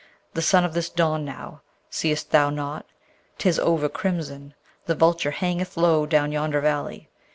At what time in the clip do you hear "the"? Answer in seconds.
0.33-0.41, 4.87-4.95